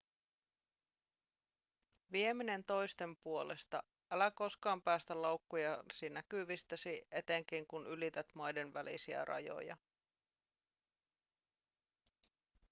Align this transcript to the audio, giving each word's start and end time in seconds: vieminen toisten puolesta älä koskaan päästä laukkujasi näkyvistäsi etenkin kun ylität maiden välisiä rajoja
vieminen 2.11 2.63
toisten 2.63 3.17
puolesta 3.23 3.83
älä 4.11 4.31
koskaan 4.31 4.81
päästä 4.81 5.21
laukkujasi 5.21 6.09
näkyvistäsi 6.09 7.07
etenkin 7.11 7.67
kun 7.67 7.87
ylität 7.87 8.27
maiden 8.35 8.73
välisiä 8.73 9.25
rajoja 9.25 9.77